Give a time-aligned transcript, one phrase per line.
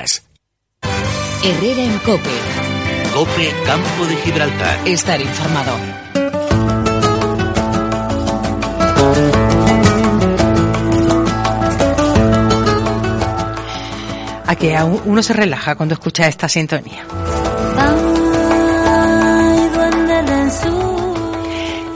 [0.00, 0.22] Noticias.
[1.42, 2.30] Herrera en Cope.
[3.14, 4.88] Cope Campo de Gibraltar.
[4.88, 5.76] Estar informado.
[14.46, 17.04] A que uno se relaja cuando escucha esta sintonía.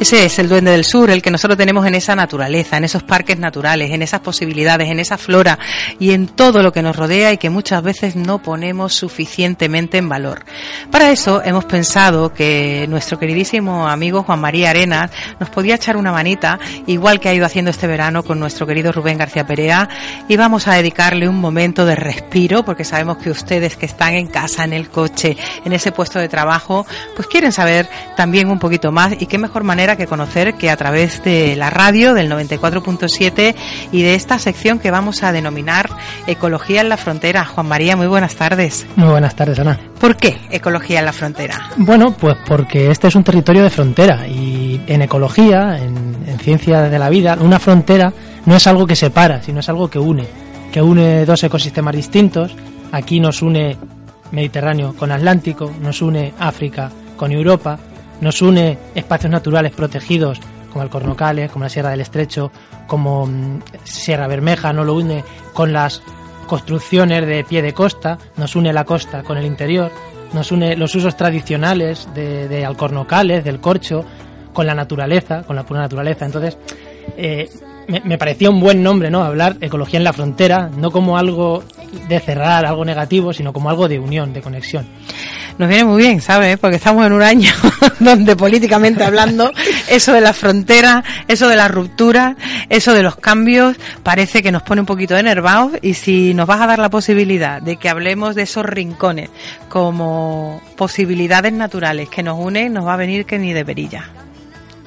[0.04, 3.02] Ese es el duende del sur, el que nosotros tenemos en esa naturaleza, en esos
[3.02, 5.58] parques naturales, en esas posibilidades, en esa flora
[5.98, 10.10] y en todo lo que nos rodea y que muchas veces no ponemos suficientemente en
[10.10, 10.44] valor.
[10.90, 16.12] Para eso hemos pensado que nuestro queridísimo amigo Juan María Arenas nos podía echar una
[16.12, 19.88] manita, igual que ha ido haciendo este verano con nuestro querido Rubén García Perea,
[20.28, 24.26] y vamos a dedicarle un momento de respiro, porque sabemos que ustedes que están en
[24.26, 26.86] casa, en el coche, en ese puesto de trabajo,
[27.16, 30.76] pues quieren saber también un poquito más y qué mejor manera que conocer que a
[30.76, 33.54] través de la radio del 94.7
[33.92, 35.90] y de esta sección que vamos a denominar
[36.26, 37.44] Ecología en la Frontera.
[37.44, 38.86] Juan María, muy buenas tardes.
[38.96, 39.78] Muy buenas tardes, Ana.
[40.00, 41.70] ¿Por qué Ecología en la Frontera?
[41.76, 46.82] Bueno, pues porque este es un territorio de frontera y en ecología, en, en ciencia
[46.82, 48.12] de la vida, una frontera
[48.46, 50.26] no es algo que separa, sino es algo que une,
[50.72, 52.54] que une dos ecosistemas distintos.
[52.92, 53.76] Aquí nos une
[54.32, 57.78] Mediterráneo con Atlántico, nos une África con Europa,
[58.20, 60.40] nos une espacios naturales protegidos
[60.74, 62.50] como el Cornocales, como la Sierra del Estrecho,
[62.88, 66.02] como mm, Sierra Bermeja, no lo une con las
[66.48, 69.90] construcciones de pie de costa, nos une la costa con el interior,
[70.32, 74.04] nos une los usos tradicionales de, Alcornocales, del corcho,
[74.52, 76.26] con la naturaleza, con la pura naturaleza.
[76.26, 76.58] Entonces,
[77.16, 77.48] eh,
[77.86, 79.22] me, me, parecía un buen nombre, ¿no?
[79.22, 81.62] Hablar ecología en la frontera, no como algo
[82.08, 84.86] de cerrar, algo negativo, sino como algo de unión, de conexión
[85.58, 86.58] nos viene muy bien, ¿sabes?
[86.58, 87.52] Porque estamos en un año
[88.00, 89.52] donde políticamente hablando,
[89.88, 92.36] eso de la frontera, eso de la ruptura,
[92.68, 96.60] eso de los cambios, parece que nos pone un poquito enervados y si nos vas
[96.60, 99.30] a dar la posibilidad de que hablemos de esos rincones
[99.68, 104.10] como posibilidades naturales que nos unen, nos va a venir que ni de perilla.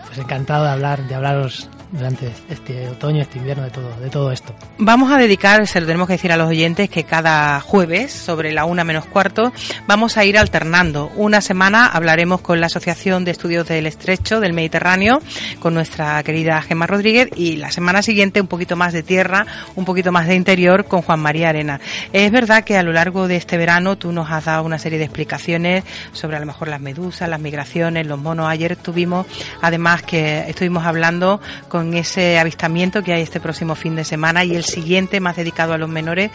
[0.05, 4.31] Pues encantado de hablar, de hablaros durante este otoño, este invierno, de todo, de todo
[4.31, 4.53] esto.
[4.77, 8.51] Vamos a dedicar, se lo tenemos que decir a los oyentes, que cada jueves, sobre
[8.51, 9.53] la una menos cuarto,
[9.87, 11.11] vamos a ir alternando.
[11.15, 15.21] Una semana hablaremos con la Asociación de Estudios del Estrecho del Mediterráneo,
[15.59, 19.85] con nuestra querida Gemma Rodríguez, y la semana siguiente un poquito más de tierra, un
[19.85, 21.79] poquito más de interior con Juan María Arena.
[22.11, 24.99] Es verdad que a lo largo de este verano tú nos has dado una serie
[24.99, 28.47] de explicaciones sobre a lo mejor las medusas, las migraciones, los monos.
[28.49, 29.25] Ayer tuvimos,
[29.61, 34.43] además que estuvimos hablando con con ese avistamiento que hay este próximo fin de semana
[34.43, 36.31] y el siguiente más dedicado a los menores.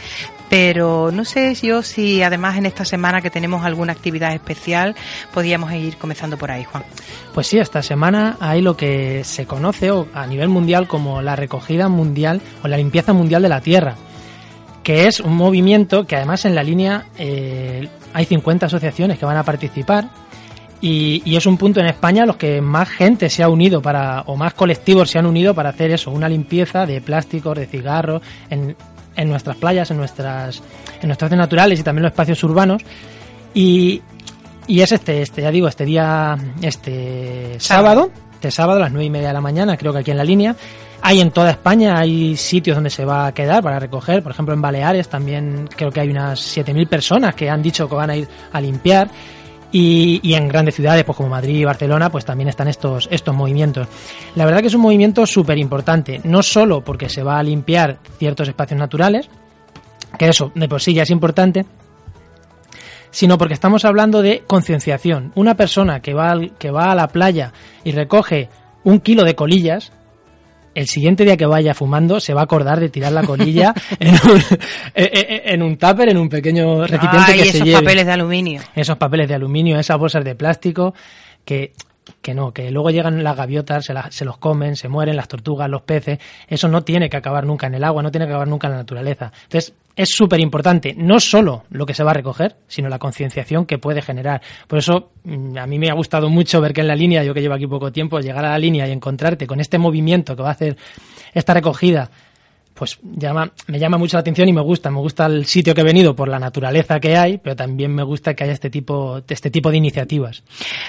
[0.49, 4.95] Pero no sé yo si además en esta semana que tenemos alguna actividad especial
[5.35, 6.85] podíamos ir comenzando por ahí, Juan.
[7.35, 11.89] Pues sí, esta semana hay lo que se conoce a nivel mundial como la recogida
[11.89, 13.97] mundial o la limpieza mundial de la Tierra
[14.85, 19.37] que es un movimiento que además en la línea eh, hay 50 asociaciones que van
[19.37, 20.09] a participar
[20.83, 24.37] y, es un punto en España los que más gente se ha unido para, o
[24.37, 28.21] más colectivos se han unido para hacer eso, una limpieza de plásticos, de cigarros,
[28.51, 28.77] en,
[29.15, 30.61] en nuestras playas, en nuestras,
[31.01, 32.83] en nuestras zonas naturales y también los espacios urbanos.
[33.55, 34.03] Y,
[34.67, 39.05] y es este, este, ya digo, este día, este sábado, este sábado a las nueve
[39.05, 40.57] y media de la mañana, creo que aquí en la línea.
[41.05, 44.55] Hay en toda España, hay sitios donde se va a quedar para recoger, por ejemplo
[44.55, 48.17] en Baleares también creo que hay unas 7.000 personas que han dicho que van a
[48.17, 49.11] ir a limpiar.
[49.75, 53.89] Y, en grandes ciudades, pues como Madrid y Barcelona, pues también están estos, estos movimientos.
[54.35, 57.99] La verdad que es un movimiento súper importante, no solo porque se va a limpiar
[58.19, 59.31] ciertos espacios naturales,
[60.19, 61.65] que eso de por sí ya es importante,
[63.11, 65.33] sino porque estamos hablando de concienciación.
[65.37, 67.53] Una persona que va, que va a la playa
[67.85, 68.49] y recoge
[68.85, 69.93] un kilo de colillas,
[70.75, 74.15] el siguiente día que vaya fumando se va a acordar de tirar la colilla en,
[74.15, 74.43] un,
[74.95, 78.63] en, un tupper, en un pequeño recipiente que esos papeles de aluminio.
[78.75, 80.95] Esos papeles de aluminio, esas bolsas de plástico
[81.45, 81.73] que
[82.21, 85.69] que no, que luego llegan las gaviotas, se, se, los comen, se mueren las tortugas,
[85.69, 86.19] los peces.
[86.49, 88.73] Eso no tiene que acabar nunca en el agua, no tiene que acabar nunca en
[88.73, 89.33] la naturaleza.
[89.45, 93.67] Entonces, es súper importante no solo lo que se va a recoger, sino la concienciación
[93.67, 94.41] que puede generar.
[94.67, 97.35] Por eso mm, a mí me ha gustado mucho ver que en la línea, yo
[97.35, 100.43] que llevo aquí poco tiempo, llegar a la línea y encontrarte con este movimiento que
[100.43, 100.77] va a hacer
[101.35, 102.11] esta recogida
[102.75, 104.91] pues llama, me llama mucho la atención y me gusta.
[104.91, 108.03] Me gusta el sitio que he venido por la naturaleza que hay, pero también me
[108.03, 110.43] gusta que haya este tipo, este tipo de iniciativas.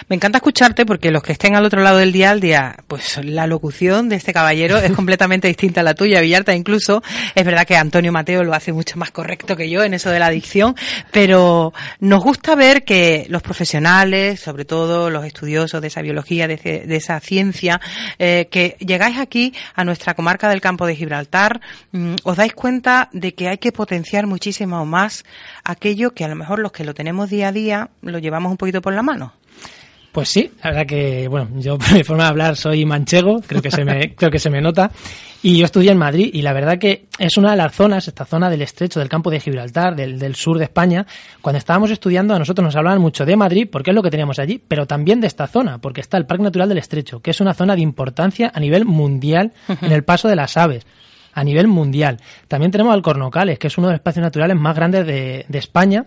[0.07, 3.19] Me encanta escucharte porque los que estén al otro lado del día al día, pues
[3.23, 6.55] la locución de este caballero es completamente distinta a la tuya, Villarta.
[6.55, 7.03] Incluso
[7.35, 10.19] es verdad que Antonio Mateo lo hace mucho más correcto que yo en eso de
[10.19, 10.75] la adicción,
[11.11, 16.85] pero nos gusta ver que los profesionales, sobre todo los estudiosos de esa biología, de,
[16.89, 17.81] esa ciencia,
[18.19, 21.61] eh, que llegáis aquí a nuestra comarca del campo de Gibraltar,
[22.23, 25.23] os dais cuenta de que hay que potenciar muchísimo más
[25.63, 28.57] aquello que a lo mejor los que lo tenemos día a día lo llevamos un
[28.57, 29.33] poquito por la mano.
[30.13, 33.63] Pues sí, la verdad que, bueno, yo por mi forma de hablar soy manchego, creo
[33.63, 34.91] que se me, creo que se me nota.
[35.41, 38.23] Y yo estudié en Madrid y la verdad que es una de las zonas, esta
[38.23, 41.07] zona del estrecho del campo de Gibraltar, del, del sur de España.
[41.41, 44.37] Cuando estábamos estudiando a nosotros nos hablaban mucho de Madrid porque es lo que teníamos
[44.37, 47.41] allí, pero también de esta zona, porque está el Parque Natural del Estrecho, que es
[47.41, 50.85] una zona de importancia a nivel mundial en el paso de las aves
[51.33, 52.19] a nivel mundial.
[52.47, 56.05] También tenemos Alcornocales, que es uno de los espacios naturales más grandes de, España,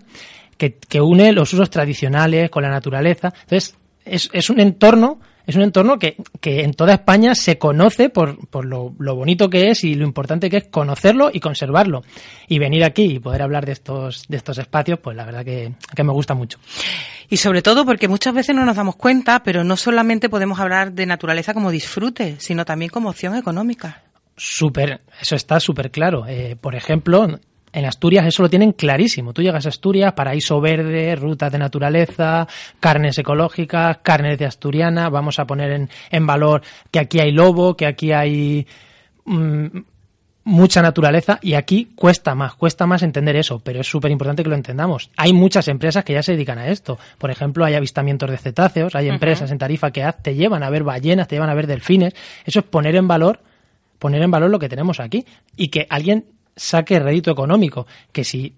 [0.57, 3.33] que, que, une los usos tradicionales con la naturaleza.
[3.43, 8.09] Entonces, es, es un entorno es un entorno que, que, en toda España se conoce
[8.09, 12.03] por, por lo, lo, bonito que es y lo importante que es conocerlo y conservarlo.
[12.49, 15.75] Y venir aquí y poder hablar de estos, de estos espacios, pues la verdad que,
[15.95, 16.59] que me gusta mucho.
[17.29, 20.93] Y sobre todo porque muchas veces no nos damos cuenta, pero no solamente podemos hablar
[20.93, 24.03] de naturaleza como disfrute, sino también como opción económica.
[24.37, 26.27] Súper, eso está súper claro.
[26.27, 27.27] Eh, por ejemplo,
[27.73, 29.33] en Asturias eso lo tienen clarísimo.
[29.33, 32.47] Tú llegas a Asturias, paraíso verde, rutas de naturaleza,
[32.81, 35.09] carnes ecológicas, carnes de asturiana.
[35.09, 38.67] Vamos a poner en, en valor que aquí hay lobo, que aquí hay
[39.25, 39.67] mmm,
[40.45, 44.49] mucha naturaleza y aquí cuesta más, cuesta más entender eso, pero es súper importante que
[44.49, 45.11] lo entendamos.
[45.17, 46.99] Hay muchas empresas que ya se dedican a esto.
[47.19, 49.53] Por ejemplo, hay avistamientos de cetáceos, hay empresas uh -huh.
[49.53, 52.15] en Tarifa que te llevan a ver ballenas, te llevan a ver delfines.
[52.45, 53.41] Eso es poner en valor
[53.99, 55.25] poner en valor lo que tenemos aquí
[55.57, 58.55] y que alguien saque rédito económico, que si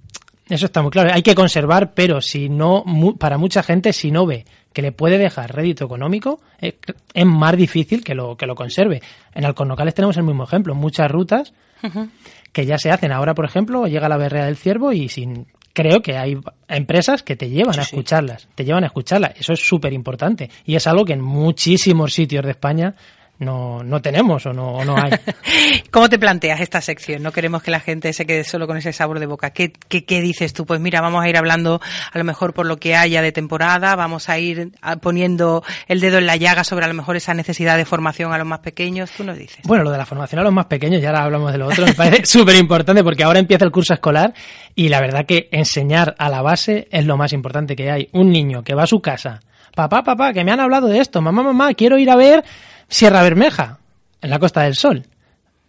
[0.49, 2.85] eso está muy claro, hay que conservar, pero si no
[3.19, 6.75] para mucha gente si no ve que le puede dejar rédito económico, es,
[7.12, 9.02] es más difícil que lo que lo conserve.
[9.35, 11.52] En Alcornocales tenemos el mismo ejemplo, muchas rutas
[11.82, 12.11] uh -huh.
[12.52, 13.12] que ya se hacen.
[13.12, 16.37] Ahora, por ejemplo, llega la berrea del ciervo y sin creo que hay
[16.67, 18.49] empresas que te llevan sí, a escucharlas, sí.
[18.55, 19.32] te llevan a escucharlas.
[19.38, 22.94] Eso es súper importante y es algo que en muchísimos sitios de España
[23.38, 25.12] no, no tenemos o no, o no hay.
[25.90, 27.23] ¿Cómo te planteas esta sección?
[27.23, 29.50] No queremos que la gente se quede solo con ese sabor de boca.
[29.50, 30.67] ¿Qué, qué, qué dices tú?
[30.67, 31.81] Pues mira, vamos a ir hablando
[32.12, 36.19] a lo mejor por lo que haya de temporada, vamos a ir poniendo el dedo
[36.19, 39.11] en la llaga sobre a lo mejor esa necesidad de formación a los más pequeños.
[39.12, 39.61] Tú nos dices.
[39.64, 41.87] Bueno, lo de la formación a los más pequeños, ya ahora hablamos de lo otro,
[41.87, 44.34] me parece súper importante porque ahora empieza el curso escolar
[44.75, 48.08] y la verdad que enseñar a la base es lo más importante que hay.
[48.12, 49.41] Un niño que va a su casa,
[49.79, 52.45] papá, papá, que me han hablado de esto, mamá, mamá, quiero ir a ver
[52.89, 53.79] Sierra Bermeja,
[54.21, 55.05] en la Costa del Sol.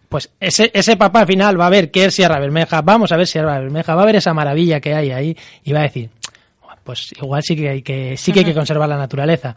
[0.08, 3.16] Pues ese, ese papá al final va a ver qué es Sierra Bermeja, vamos a
[3.16, 6.10] ver Sierra Bermeja, va a ver esa maravilla que hay ahí y va a decir,
[6.82, 9.54] pues igual sí que hay que, sí que, hay que conservar la naturaleza.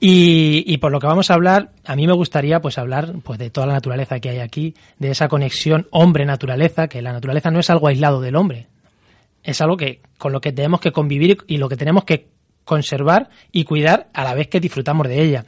[0.00, 3.38] Y, y, por lo que vamos a hablar, a mí me gustaría pues hablar pues
[3.38, 7.60] de toda la naturaleza que hay aquí, de esa conexión hombre-naturaleza, que la naturaleza no
[7.60, 8.68] es algo aislado del hombre,
[9.44, 12.32] es algo que con lo que tenemos que convivir y lo que tenemos que
[12.64, 15.44] conservar y cuidar a la vez que disfrutamos de ella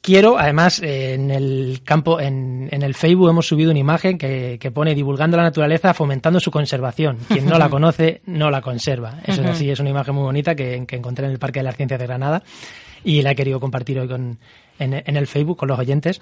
[0.00, 4.70] quiero, además, en el campo, en, en, el Facebook hemos subido una imagen que, que,
[4.70, 7.18] pone divulgando la naturaleza, fomentando su conservación.
[7.28, 9.20] Quien no la conoce, no la conserva.
[9.24, 11.64] Eso es así, es una imagen muy bonita que, que, encontré en el Parque de
[11.64, 12.42] las Ciencias de Granada
[13.04, 14.38] y la he querido compartir hoy con,
[14.80, 16.20] en, en el Facebook con los oyentes.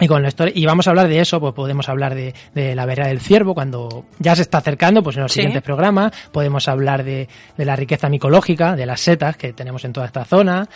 [0.00, 2.76] Y con la historia, y vamos a hablar de eso, pues podemos hablar de, de
[2.76, 5.40] la vera del ciervo cuando ya se está acercando, pues en los sí.
[5.40, 9.92] siguientes programas, podemos hablar de, de la riqueza micológica, de las setas que tenemos en
[9.92, 10.68] toda esta zona,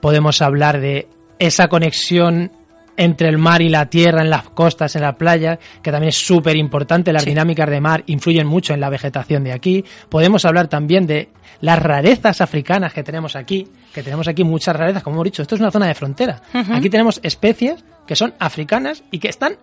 [0.00, 1.06] podemos hablar de
[1.38, 2.50] esa conexión
[2.96, 6.16] entre el mar y la tierra, en las costas, en la playa, que también es
[6.16, 7.12] súper importante.
[7.12, 7.30] Las sí.
[7.30, 9.84] dinámicas de mar influyen mucho en la vegetación de aquí.
[10.08, 11.28] Podemos hablar también de
[11.60, 15.54] las rarezas africanas que tenemos aquí, que tenemos aquí muchas rarezas, como hemos dicho, esto
[15.54, 16.42] es una zona de frontera.
[16.52, 16.76] Uh -huh.
[16.76, 19.56] Aquí tenemos especies que son africanas y que están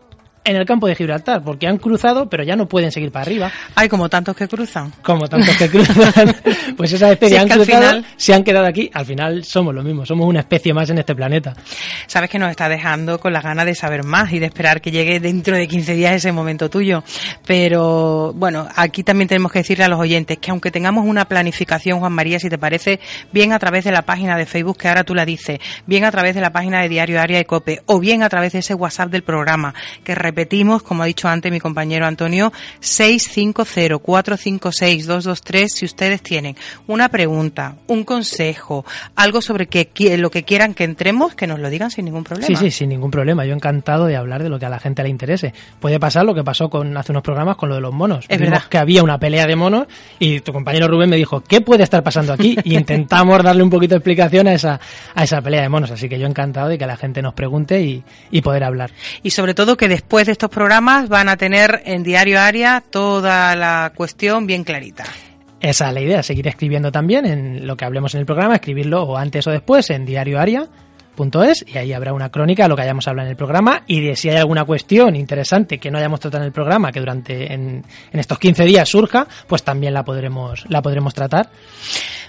[0.44, 3.52] en el campo de Gibraltar, porque han cruzado, pero ya no pueden seguir para arriba.
[3.76, 4.92] Hay como tantos que cruzan.
[5.02, 6.36] Como tantos que cruzan.
[6.78, 8.06] pues esas especies si han cruzado, final...
[8.16, 8.90] se han quedado aquí.
[8.94, 11.54] Al final somos lo mismo, somos una especie más en este planeta.
[12.08, 14.92] Sabes que nos está dejando con las ganas de saber más y de esperar que
[14.92, 17.04] llegue dentro de 15 días ese momento tuyo.
[17.46, 22.00] Pero bueno, aquí también tenemos que decirle a los oyentes que aunque tengamos una planificación,
[22.00, 23.00] Juan María, si te parece,
[23.32, 26.12] bien a través de la página de Facebook, que ahora tú la dices, bien a
[26.12, 28.74] través de la página de Diario Área de Cope, o bien a través de ese
[28.74, 29.74] WhatsApp del programa,
[30.04, 36.56] que repetimos, como ha dicho antes mi compañero Antonio, 650-456-223 si ustedes tienen
[36.88, 38.84] una pregunta, un consejo,
[39.16, 42.48] algo sobre que, lo que quieran que entremos, que nos lo digan sin ningún problema.
[42.48, 43.46] Sí, sí, sin ningún problema.
[43.46, 45.54] Yo encantado de hablar de lo que a la gente le interese.
[45.80, 48.26] Puede pasar lo que pasó con hace unos programas con lo de los monos.
[48.28, 48.64] Es verdad.
[48.68, 49.86] que había una pelea de monos
[50.18, 52.58] y tu compañero Rubén me dijo, ¿qué puede estar pasando aquí?
[52.64, 54.80] Y intentamos darle un poquito de explicación a esa,
[55.14, 55.92] a esa pelea de monos.
[55.92, 58.90] Así que yo encantado de que la gente nos pregunte y, y poder hablar.
[59.22, 63.56] Y sobre todo que después de estos programas van a tener en Diario Aria toda
[63.56, 65.06] la cuestión bien clarita.
[65.60, 69.04] Esa es la idea, seguir escribiendo también en lo que hablemos en el programa, escribirlo
[69.04, 70.68] o antes o después en Diario Aria
[71.44, 74.02] es y ahí habrá una crónica de lo que hayamos hablado en el programa y
[74.02, 77.54] de si hay alguna cuestión interesante que no hayamos tratado en el programa que durante
[77.54, 81.50] en, en estos 15 días surja, pues también la podremos la podremos tratar.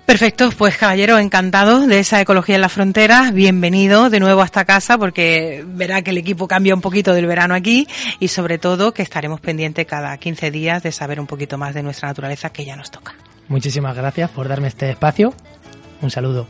[0.06, 3.30] Perfecto, pues caballero, encantado de esa ecología en la frontera.
[3.32, 7.26] Bienvenido de nuevo a esta casa porque verá que el equipo cambia un poquito del
[7.26, 7.88] verano aquí
[8.20, 11.82] y sobre todo que estaremos pendientes cada 15 días de saber un poquito más de
[11.82, 13.14] nuestra naturaleza que ya nos toca.
[13.48, 15.32] Muchísimas gracias por darme este espacio.
[16.02, 16.46] Un saludo.